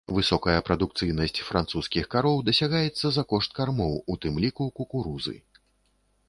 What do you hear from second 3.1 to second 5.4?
за кошт кармоў, у тым ліку кукурузы.